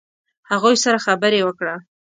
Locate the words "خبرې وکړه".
1.05-1.75